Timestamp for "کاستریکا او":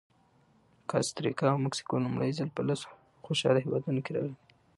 0.89-1.59